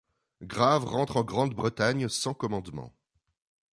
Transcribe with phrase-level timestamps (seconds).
[0.41, 2.91] Graves rentre en Grande-Bretagne sans commandement.